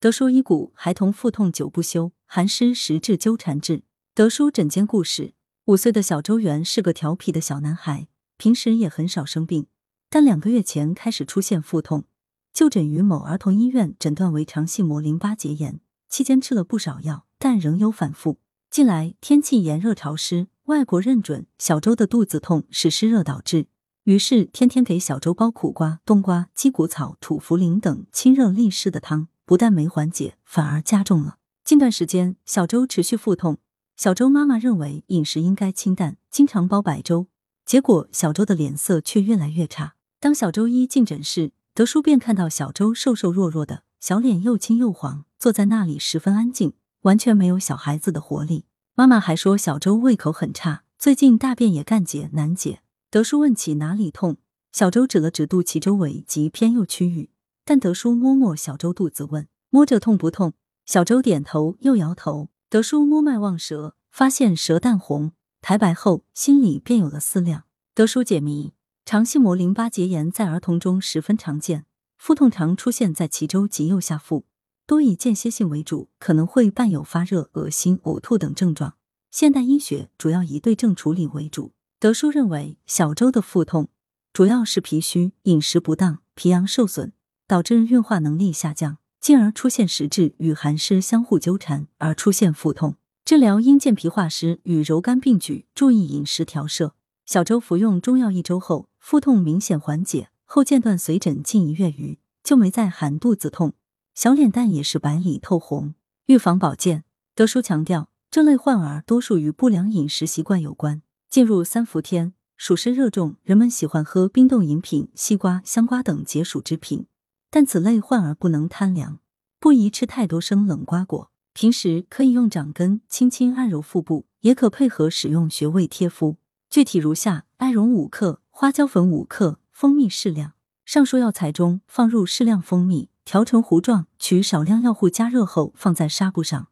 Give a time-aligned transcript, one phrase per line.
[0.00, 3.82] 德叔医骨，孩童腹痛久不休，寒湿实质纠缠治。
[4.14, 8.06] 德叔诊间故事：五岁的小周元是个调皮的小男孩，
[8.36, 9.66] 平时也很少生病，
[10.08, 12.04] 但两个月前开始出现腹痛，
[12.52, 18.38] 就诊于某儿童医院，诊断为肠系膜淋巴结炎，期间吃了不少药，但仍有反复。
[18.70, 23.66] 近来天气炎热潮湿，外国认准小周的肚子痛是湿热导致，
[24.04, 29.26] 于是天天给小周煲苦瓜、冬瓜、鸡骨草、土茯苓等清热利湿的汤。
[29.48, 31.38] 不但没缓解，反而加重了。
[31.64, 33.56] 近段时间，小周持续腹痛，
[33.96, 37.28] 小周妈妈认为饮食应该清淡，经常煲白粥。
[37.64, 39.94] 结果，小周的脸色却越来越差。
[40.20, 46.74] 当小周一进诊室，德叔便看到小周瘦瘦弱弱的，小脸又青又黄，坐在那里十分安静，
[47.04, 48.66] 完全没有小孩子的活力。
[48.94, 52.82] 妈妈还说小周胃口很差，最近大便也干结难解。
[53.10, 54.36] 德叔问起哪里痛，
[54.72, 57.30] 小周指了指肚脐周围及偏右区域。
[57.68, 60.54] 但德叔摸摸小周肚子，问：“摸着痛不痛？”
[60.86, 62.48] 小周点头又摇头。
[62.70, 67.64] 德叔摸脉望舌，发现舌淡红，苔白后，心里便有了思量。
[67.94, 68.72] 德叔解谜：
[69.04, 71.84] 肠系膜淋巴结炎在儿童中十分常见，
[72.16, 74.46] 腹痛常出现在脐周及右下腹，
[74.86, 78.94] 多以间歇性为主，可能会伴有发热、恶心、呕吐等症状。
[79.30, 81.72] 现代医学主要以对症处理为主。
[82.00, 83.88] 德叔认为，小周的腹痛
[84.32, 87.12] 主要是脾虚、饮食不当、脾阳受损。
[87.48, 92.96] 导致运化能力下降，进而出现实质与寒湿相互纠缠而出现腹痛。
[93.24, 96.94] 治疗应健脾化湿与柔肝并举，注意饮食调摄。
[97.24, 103.72] 小周服用中药一周后，腹痛明显缓解，后间断随诊近一月余，就没再喊肚子痛，
[104.14, 105.94] 小脸蛋也是白里透红。
[106.26, 107.04] 预防保健，
[107.34, 111.00] 德叔强调，这类患儿多数与不良饮食习惯有关。
[111.30, 117.06] 进入三伏天，暑湿热重，人们喜欢喝冰冻饮品，西瓜、香瓜等解暑之品。
[117.50, 119.20] 但此类患儿不能贪凉，
[119.58, 121.30] 不宜吃太多生冷瓜果。
[121.54, 126.36] 平时可以用掌根轻轻按揉腹部，也可配合使用穴位贴敷。
[126.70, 130.52] 具体如下：艾绒五克，花椒粉五克，蜂蜜适量。
[130.84, 136.68] 上述药材中放入适量蜂蜜，调成糊状，取少量药糊加热后放在纱布上，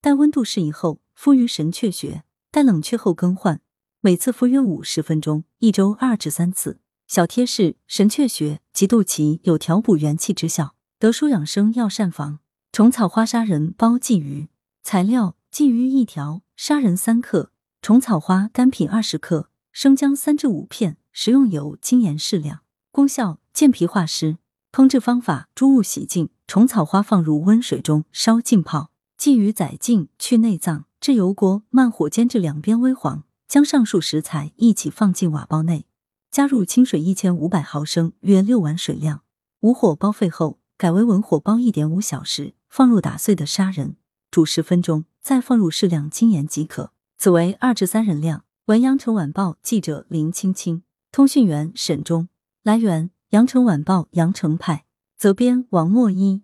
[0.00, 3.60] 待温度适宜后敷于神阙穴，待冷却后更换。
[4.00, 6.80] 每次敷约五十分钟，一周二至三次。
[7.06, 10.74] 小贴士：神阙穴及肚脐有调补元气之效。
[10.98, 12.38] 德舒养生药膳房：
[12.72, 14.48] 虫草花砂仁煲鲫鱼。
[14.82, 17.52] 材料：鲫鱼一条，砂仁三克，
[17.82, 22.60] 虫草花干品二十克，生姜三至五片，食用油、精盐适量。
[22.90, 24.38] 功效：健脾化湿。
[24.72, 35.84] 烹制方法：诸物洗净，虫草花放入温水中烧浸泡，鲫鱼宰净去内脏，置油锅，慢火煎至两边微黄，将上述食材一起放进瓦煲内。
[36.30, 39.22] 加入清水一千五百毫升，约六碗水量，
[39.60, 43.96] 武火煲沸后，改为文火煲一点五小时，放入打碎的砂仁，
[44.30, 46.92] 煮十分钟，再放入适量精盐即可。
[47.18, 48.44] 此为二至三人量。
[48.66, 52.28] 文阳城晚报记者林青青，通讯员沈忠。
[52.62, 54.84] 来源：阳城晚报阳城派，
[55.16, 56.42] 责编王墨一。